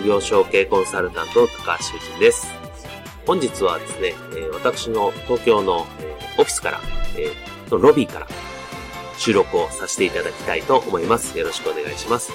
[0.00, 2.48] 事業承継コンサルタント高橋修人です。
[3.26, 4.14] 本日はですね、
[4.54, 6.80] 私の東京のオフィスから、
[7.70, 8.26] ロビーから
[9.18, 11.36] 収録をさせていただきたいと思います。
[11.38, 12.32] よろしくお願いします。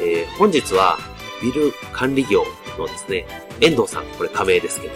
[0.00, 0.96] えー、本日は
[1.42, 2.44] ビル管理業
[2.78, 3.26] のですね、
[3.60, 4.94] 遠藤さん、これ仮名ですけど、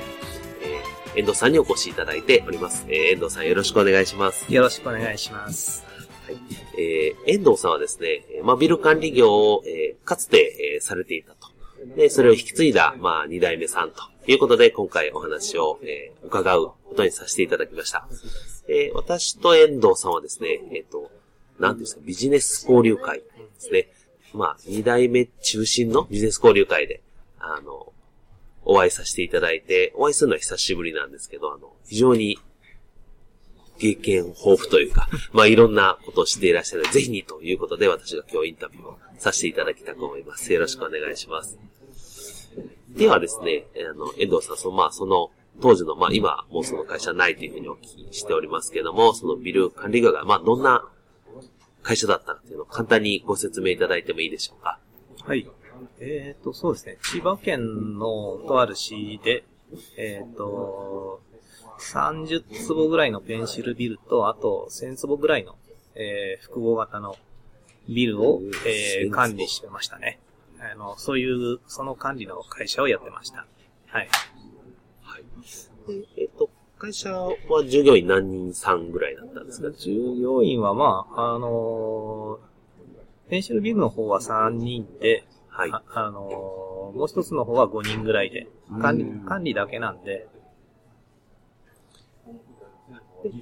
[0.63, 2.87] えー、遠藤さんにお越しいただいております。
[2.89, 4.47] えー、遠藤さんよろしくお願いします。
[4.53, 5.85] よろしくお願いします。
[6.25, 6.37] はい。
[6.79, 11.56] えー、遠藤さんはですね、まあ、ビル管理業を、えー、かつて、えー、されていたと
[11.95, 18.09] で、それを引き継いだ、まあ、二代目さんということで、今回お話を、えー、伺うことにさせていただきました。
[18.69, 21.11] えー、私と遠藤さんはですね、えっ、ー、と、
[21.61, 23.25] なんですか、ビジネス交流会で
[23.59, 23.89] すね。
[24.35, 27.03] まあ、二代目中心のビジネス交流会で、
[27.39, 27.93] あの、
[28.65, 32.39] お会いさせていただいて、お会いするのは久しぶりなんですけど、あの、非常に
[33.79, 40.53] 経験豊富というか、 まあいろんなことをしていらっしゃるぜひにということで私が今日インタビューをさせていただきたく思います。
[40.53, 41.59] よろしくお願いします。
[42.89, 50.89] ではですね、あの、遠藤さん、その、まあその、当時の、まあ今、もうその会社ないというふうにお聞きしておりますけども、そのビル管理業が、まあどんな
[51.83, 54.79] 会社だったかというのを簡単にご説明いただいてもいいでしょうか？
[55.25, 55.49] はい。
[56.01, 56.99] えっ、ー、と、そうですね。
[57.03, 59.45] 千葉県のとある市で、
[59.97, 61.21] えっ、ー、と、
[61.79, 65.57] 30坪ぐらいのペンシルビルと、あと1000坪ぐらいの、
[65.95, 67.17] えー、複合型の
[67.89, 70.19] ビルを、えー、管理してましたね。
[70.59, 73.47] あの、そういう、その管理の会社をやってました。
[73.87, 74.09] はい。
[75.03, 75.25] はい。
[76.17, 77.35] えっ、と、会社は
[77.67, 79.71] 従業員何人さんぐらいだったんですか？
[79.71, 85.71] 従業員はまあ、あのー、ペンシルビルの方は3人で、はい。
[85.73, 88.47] あ、あのー、もう一つの方は5人ぐらいで、
[88.81, 90.29] 管理、管理だけなんで、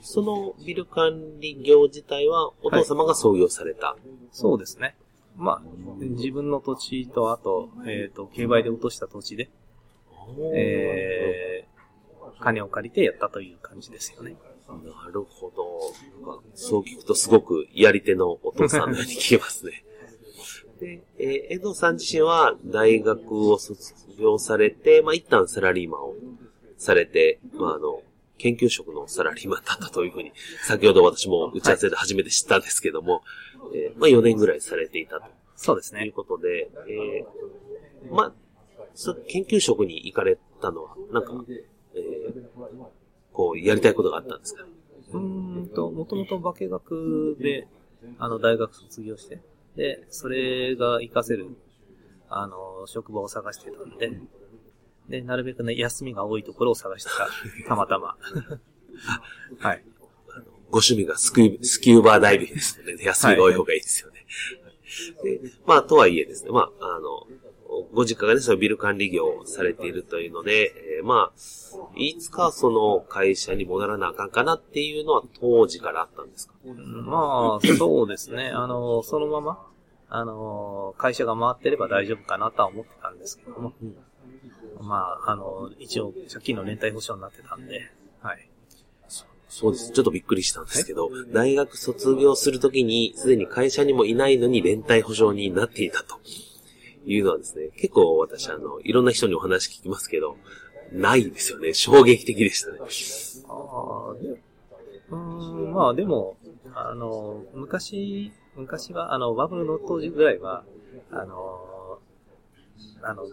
[0.03, 4.01] そのビル管理業自体はお父様が創業された、はい、
[4.33, 4.97] そうですね。
[5.37, 5.63] まあ、
[5.99, 9.51] 自分の土地と、あと、えっ、ー、と、競売で落とした土地で、
[10.55, 14.37] えー、金を借りてやったという感じですよね。
[14.69, 15.93] なるほど。
[16.55, 19.85] そう聞くとすごくやり手のお父さんのように聞けますね。
[20.81, 26.15] で、えー、江戸さん自身は大学を卒業されて、まあ、一旦サラリーマンを
[26.79, 28.03] されて、まあ、あの、
[28.39, 30.33] 研究職のサラリーマンだったというふうに、
[30.65, 33.23] 先ほど私も打ち合わせで初めて知ったんですけども、
[33.59, 35.27] はい、えー、まあ4年ぐらいされていたと。
[35.57, 36.01] そうですね。
[36.01, 38.33] ということで、えー、まあ、
[39.29, 41.33] 研究職に行かれたのは、なんか、
[41.95, 42.43] えー、
[43.33, 44.65] こう、やりたいことがあったんですか？
[45.13, 47.69] うんと、もともと化学で、
[48.19, 49.41] あの、大学卒業して、
[49.77, 51.49] で、それが活かせる、
[52.29, 54.19] あの、職場を探してたんで、
[55.09, 57.29] で、なるべくね、休みが多いところを探したら、
[57.69, 58.17] たまたま。
[59.59, 59.85] はい。
[60.71, 64.27] ご趣味がスキュスキューバーダイビングですので、ね、 休みが多い方がいいですよね。
[65.23, 67.29] はい、で、まあ、とはいえですね、まあ、あの、
[67.93, 71.39] ご実家がね、そのビル管理業をされているというので、えー、まあ、
[71.97, 78.51] いつかその会社に戻らなあかんかなっていうのは当時からあったんですか、まあ、そうですね。
[78.51, 79.67] あの、そのまま、
[80.09, 83.97] あの、会社が回ってれば大丈夫かなとは思ってたんですけども、うん
[84.81, 87.91] まあ、あの、一応、借金の連帯保証になってたんで、
[88.21, 88.49] はい。
[89.49, 89.93] そうです。
[89.93, 96.19] ちょっとびっくりしたんですけど、大学卒業するときに、すでに会社にもいないのに連帯保証になっていたと
[97.07, 100.37] いうのはですね、結構私、あの、いろんな人にお話聞きますけど、
[100.93, 101.73] ないですよね。
[101.73, 102.79] 衝撃的でしたね。
[103.49, 104.41] ああ、で、
[105.11, 106.37] うん、まあでも、
[106.75, 110.65] あの、昔、昔は、あの、バブルの当時ぐらいは、
[111.11, 111.74] あの、
[113.03, 113.25] あの、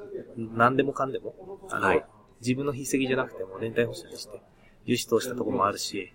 [0.56, 2.06] 何でもかんでも、あの、はい、
[2.42, 4.42] 自分の筆跡じゃなくても連帯保証にして、
[4.86, 6.12] 輸出をしたところもあるし、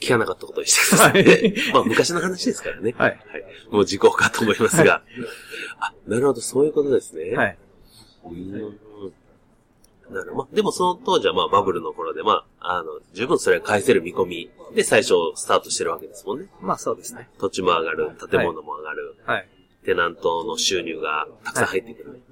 [0.00, 1.72] 聞かなかったことにしてですね。
[1.72, 2.94] まあ昔の話ですからね。
[2.98, 3.10] はい。
[3.10, 3.20] はい。
[3.70, 4.92] もう時効かと思いますが。
[4.92, 5.02] はい、
[5.78, 7.36] あ、なるほど、そういうことですね。
[7.36, 7.58] はい。
[8.24, 8.52] うん
[10.10, 10.34] なるほど。
[10.34, 16.48] まあ、でもその当時はまあバブルの頃で、まあ、あの、十分それは返せる見込みで最初スタートしてるわけですもんね。
[16.60, 17.28] まあそうですね。
[17.38, 19.48] 土地も上がる、建物も上がる、はい。
[19.84, 22.22] テナントの収入がたくさん入ってくる。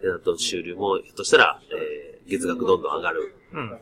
[0.00, 3.78] テナントの収入も、ひょっとしたら、えー、月額どんどん上がる、うん。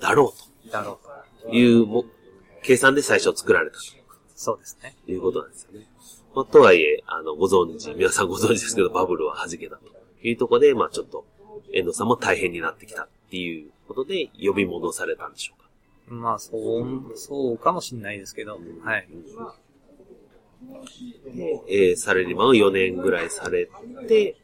[0.00, 0.34] だろ
[0.66, 0.98] うだろ
[1.44, 1.48] う。
[1.50, 2.04] というも、
[2.62, 3.76] 計算で最初作られた
[4.34, 4.96] そうですね。
[5.04, 5.86] ということなんですよね。
[6.34, 9.82] まあ、とはいえ、あの、ご存知、皆さんご存知ですけど、バブルは弾けたと
[10.22, 11.26] いうところで、まあちょっと、
[11.72, 15.68] 遠藤さんも大変になってきたっていうことで、呼び戻されたんでしょうか。
[16.14, 19.08] まあ、そう、そうかもしんないですけど、はい。
[21.34, 23.68] で、えー、サラリーマンを4年ぐらいされ
[24.08, 24.36] て、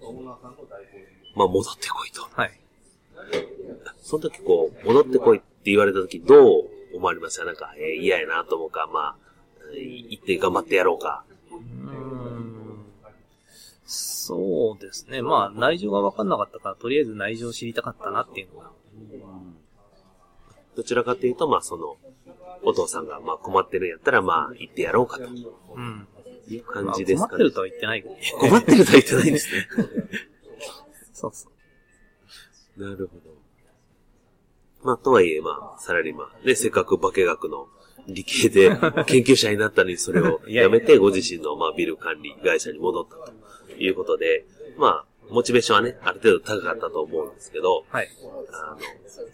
[1.35, 2.23] まあ戻ってこいと。
[2.33, 2.61] はい。
[4.03, 6.65] その時こう、戻ってこいって言われた時どう
[6.95, 9.17] 思われましたなんか、えー嫌やなと思うか、まあ、
[9.75, 11.25] えー行って頑張ってやろうか？
[11.51, 11.59] うー
[11.91, 12.87] ん。
[13.85, 15.23] そうですね。
[15.23, 18.71] まあ、内情が分かんなかったから、とりあえず内情を知りたかったなっていうのが。
[20.77, 21.97] どちらかというと、まあその、
[22.63, 25.25] お父さんがまあ困ってるんやったら、まあ行ってやろうかと
[25.75, 26.07] うん。
[26.49, 27.29] いう感まあじですかね。
[27.29, 28.21] 困ってるとは言ってないけどね。
[28.39, 29.69] 困ってるとは言ってないんですね。
[31.13, 31.49] そうそ
[32.77, 32.81] う。
[32.81, 33.35] なるほど。
[34.83, 36.45] まあ、とはいえ、まあ、サラリーマン。
[36.45, 37.67] で、せっかく化学の
[38.07, 38.69] 理系で
[39.07, 44.45] 研究者になったのに、それをやめて、ご自身の、まあ、ビル管理会社に戻ったということで、
[44.77, 48.09] まあ、モチベーションはね、ある程度高かったと思うんですけど、はい。
[48.53, 48.79] あの、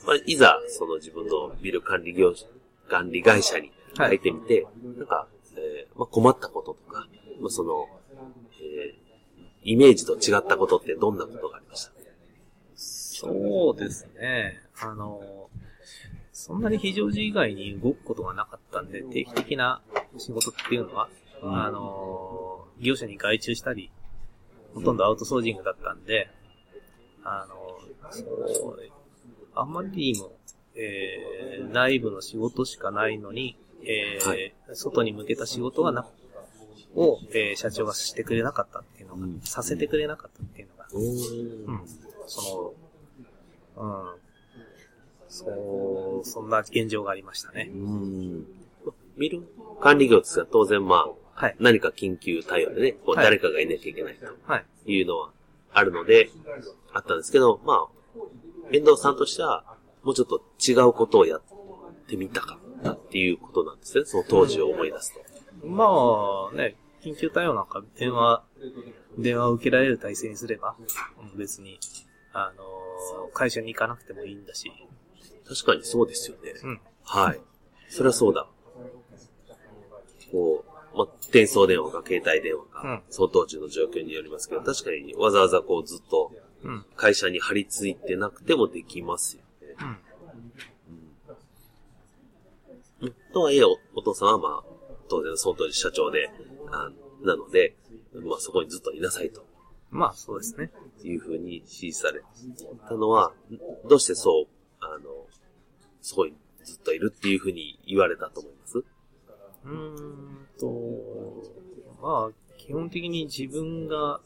[0.07, 2.47] まあ、いざ、その自分のビル管理業者、
[2.89, 4.67] 管理会社に入ってみて、
[4.97, 7.07] なんか、えーまあ、困ったこととか、
[7.41, 7.89] まあ、その、
[8.61, 9.03] えー
[9.65, 11.93] イメージと違ったことってどんなことがありました？
[12.75, 14.59] そうですね。
[14.81, 15.49] あの、
[16.33, 19.81] そんなに非常時以外に動くことがなかったんで、定期的な
[20.19, 21.09] 仕事っていうのは、
[21.45, 23.93] うんあの、業者に外注したり、
[24.75, 26.31] ほとんどアウトソージングだったんで、
[27.25, 28.79] あの、そう、
[29.55, 30.33] あんまりにも、
[30.75, 36.07] えー、内部の仕事しかないのに、えーはい外に向けた仕事がな、
[36.95, 41.89] を、えー社長がしてくれなかったっていうのが、うんさせてくれなかったっていうのが、うん。
[42.27, 42.75] そ
[43.77, 44.23] の、うん。
[45.29, 47.71] そう、そんな現状がありましたね。
[47.73, 48.47] うん。
[49.19, 49.43] ビル
[49.81, 51.57] 管理業っては当然まあ、はい。
[51.59, 54.65] 何か緊急対応でね、こうはい誰かがいなきゃいけないはい。
[54.85, 55.31] というのは
[55.73, 56.31] あるので、
[56.93, 57.89] あったんですけど、まあ、
[58.73, 61.43] 遠藤さんとしては、もうちょっと違うことをやっ
[62.09, 64.05] てみたかったっていうことなんですね。
[64.05, 65.67] その当時を思い出すと。
[65.67, 65.87] ま
[66.53, 68.45] あ、ね、緊急対応なんか電話、
[69.19, 71.79] 電話を受けられる体制にすれば、うん別に、
[72.33, 72.73] あのー
[73.33, 74.71] 会社に行かなくてもいいんだし、
[75.49, 76.53] 確かにそうですよね。
[76.63, 76.81] うん。
[77.05, 77.41] はい。
[77.89, 78.47] それはそうだ。
[80.31, 86.33] こう、まあ、転送電話か携帯電話か、うんその当時の状況によりますけど、確かにわざわざこうずっと
[86.65, 86.85] うん。
[86.95, 89.75] 会社に張り付いてなくてもできますよね。
[93.03, 93.15] うん。
[93.33, 94.65] とはいえお、お父さんはまあ、
[95.09, 96.31] 当然その当時社長で、
[96.71, 96.91] あ
[97.25, 97.75] なので、
[98.15, 99.45] まあそこにずっといなさいと
[99.91, 100.71] まあ、そうですね。
[101.03, 102.23] いうふうに指示され
[102.89, 103.33] たのは、
[103.89, 104.47] どうしてそう、
[104.81, 105.27] あの、
[106.01, 106.35] そこに
[106.65, 108.85] ずっといるっていうふうに言われたと思います？
[109.65, 110.67] うーんと、
[112.03, 114.21] まあ、基本的に自分が、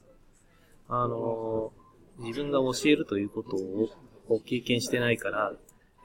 [0.89, 1.73] あの、
[2.19, 3.89] 自分が教えるということを
[4.29, 5.53] を経験してないから、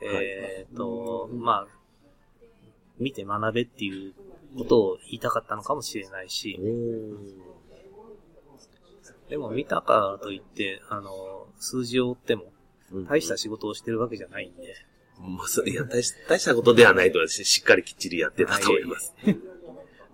[0.04, 1.68] えっ、と、まあ、
[3.00, 4.14] 見て学べっていう
[4.58, 6.60] ことを言いたかったのかもしれないし、
[9.30, 12.52] でも見たからといって、あの、数字を追っても、
[12.92, 13.06] うん。
[13.06, 14.76] 大した仕事をしてるわけじゃないんで、
[15.22, 19.14] まあ、そいや大し、大したことではないとし、しっかりきっちりやってたと思います。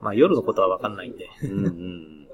[0.02, 2.28] まあ夜のことはわかんないんで、うんうん。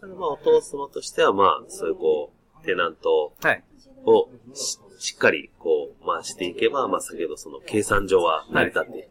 [0.00, 3.64] ただまあ、お父様としては、まあ、そういうこう、テナントはい。
[4.04, 9.08] をししっかりこう、回していけば、まあ、先ほどその計算上は成り立っている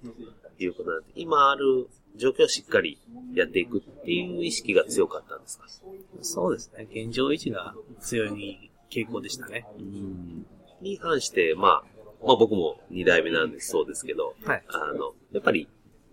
[0.58, 3.00] ということなんで、今ある状況をしっかり
[3.34, 5.66] やっていくっていう意識が強かったんですか？
[6.22, 6.88] そうですね。
[6.92, 9.66] 現状維持が強い傾向でしたね。
[10.82, 11.84] に関して、まあ、
[12.26, 14.64] まあ僕も二代目なんでそうですけど、はい。
[14.70, 15.68] あの、やっぱり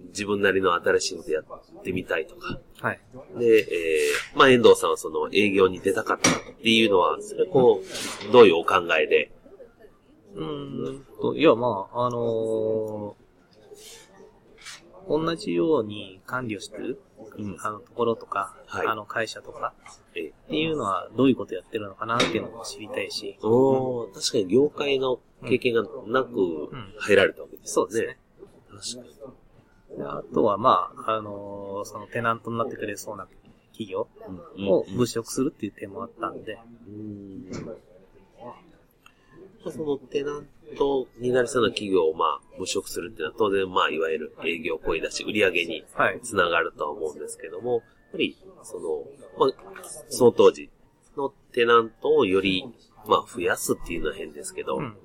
[0.08, 3.00] 自分なりの新しいことやってみたいとか、はい。
[3.38, 7.82] で、えー、まあ遠藤さんはその営業に出たかったっていうのは、それこ
[8.28, 9.30] う、どういうお考えで、
[10.34, 13.27] うーんと、いや、まあ、あのー
[15.08, 17.00] 同じように管理をしてる、
[17.36, 17.56] うん。
[17.60, 18.86] あのところとか、はい。
[18.86, 19.72] あの会社とか
[20.14, 26.94] えーっていうのはどういうことやってるのかなっていうのも知りたいし、おー確かに業界の経験がなくん。
[26.98, 27.90] 入られたわけですよね。
[27.90, 29.02] そうですね。
[29.02, 29.32] 確か
[29.96, 33.26] であとは、まあ、あのーそのテナントになってくれそうな
[33.72, 34.08] 企業
[34.56, 34.70] に。
[34.70, 37.50] を物色するっていう点もあったんで、うん。
[39.64, 40.46] ぱそのテナン
[40.76, 46.20] トになりそうな企業をまあ無職するっていうのは当然まあいわゆる営業声出し売り上げにはい。
[46.22, 47.82] つながるとは思うんですけども、やっ
[48.12, 49.04] ぱりその、
[49.38, 50.70] まあ、その当時
[51.16, 52.64] のテナントをより
[53.06, 54.96] まあ増やすっていうのは変ですけど、うん。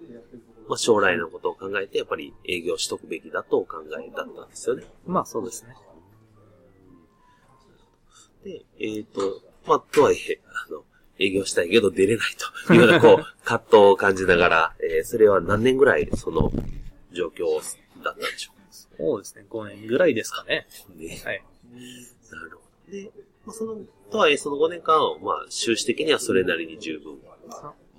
[0.67, 4.83] まあ将来のことを考えてやっぱり営業しとくべきだとお考えだったんですよね。
[5.05, 5.75] まあそうですね。
[8.43, 10.83] で、えっ、と、まあ、とはいえ、あの、
[11.23, 12.27] 営業したいけど出れない
[12.67, 16.51] と いうような、こう、 葛藤を感じながら、えーそれは何年ぐらい、その、
[17.11, 17.45] 状況
[18.03, 18.53] だったんでしょ
[18.97, 19.45] そうですね。
[19.49, 20.67] 5年ぐらいですかね。
[20.95, 21.21] うね。
[21.23, 21.43] はい。
[22.31, 22.91] なるほど。
[22.91, 23.11] で、
[23.45, 23.77] まあ、その、
[24.11, 27.17] とはいえ、その5年間は、まあ、収支的にはそれなりに十分、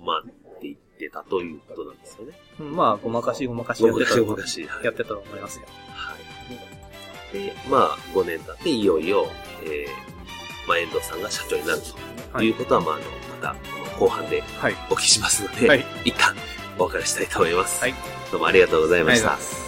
[0.01, 0.25] まあ、っ
[0.59, 2.39] て言ってたということなんですよね。
[2.59, 5.65] うんまあ、ごまかしごまかしやってたとごまかしごまかしやってたと思いますよ。
[5.89, 6.15] は
[7.33, 7.33] い。
[7.33, 9.27] で、まあ、5年経って、いよいよ、
[9.63, 11.87] えー、まあ、遠藤さんが社長になると
[12.41, 13.03] いうことは、まあ、あの、
[13.41, 13.55] また、
[13.99, 14.73] この後半ではい。
[14.89, 15.85] お聞きしますので、はい。
[16.05, 16.35] 一旦
[16.77, 17.81] お別れしたいと思います。
[17.81, 17.93] はい。
[18.31, 19.64] どうもありがとうございあました